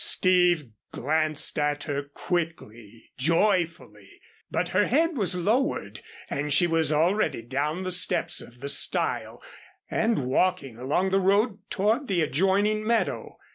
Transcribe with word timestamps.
Steve 0.03 0.71
glanced 0.91 1.59
at 1.59 1.83
her 1.83 2.01
quickly, 2.01 3.11
joyfully, 3.19 4.19
but 4.49 4.69
her 4.69 4.87
head 4.87 5.15
was 5.15 5.35
lowered 5.35 6.01
and 6.27 6.51
she 6.51 6.65
was 6.65 6.91
already 6.91 7.43
down 7.43 7.83
the 7.83 7.91
steps 7.91 8.41
of 8.41 8.61
the 8.61 8.67
stile 8.69 9.43
and 9.91 10.25
walking 10.25 10.75
along 10.79 11.11
the 11.11 11.19
road 11.19 11.59
toward 11.69 12.07
the 12.07 12.23
adjoining 12.23 12.83
meadow. 12.83 13.37